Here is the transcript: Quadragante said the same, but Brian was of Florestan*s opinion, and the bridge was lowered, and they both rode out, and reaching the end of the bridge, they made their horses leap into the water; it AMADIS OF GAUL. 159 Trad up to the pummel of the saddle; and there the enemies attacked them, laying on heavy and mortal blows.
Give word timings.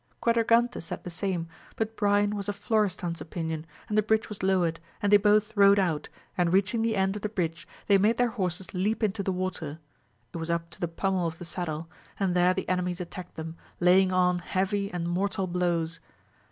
Quadragante 0.19 0.81
said 0.81 1.03
the 1.03 1.11
same, 1.11 1.47
but 1.75 1.95
Brian 1.95 2.35
was 2.35 2.49
of 2.49 2.55
Florestan*s 2.55 3.21
opinion, 3.21 3.67
and 3.87 3.95
the 3.95 4.01
bridge 4.01 4.29
was 4.29 4.41
lowered, 4.41 4.79
and 4.99 5.11
they 5.11 5.17
both 5.17 5.55
rode 5.55 5.77
out, 5.77 6.09
and 6.35 6.51
reaching 6.51 6.81
the 6.81 6.95
end 6.95 7.15
of 7.15 7.21
the 7.21 7.29
bridge, 7.29 7.67
they 7.85 7.99
made 7.99 8.17
their 8.17 8.31
horses 8.31 8.73
leap 8.73 9.03
into 9.03 9.21
the 9.21 9.31
water; 9.31 9.77
it 9.77 9.77
AMADIS 9.77 9.79
OF 9.79 10.31
GAUL. 10.31 10.39
159 10.39 10.57
Trad 10.57 10.63
up 10.63 10.69
to 10.71 10.81
the 10.81 10.87
pummel 10.87 11.27
of 11.27 11.37
the 11.37 11.45
saddle; 11.45 11.87
and 12.19 12.35
there 12.35 12.55
the 12.55 12.67
enemies 12.67 12.99
attacked 12.99 13.35
them, 13.35 13.55
laying 13.79 14.11
on 14.11 14.39
heavy 14.39 14.91
and 14.91 15.07
mortal 15.07 15.45
blows. 15.45 15.99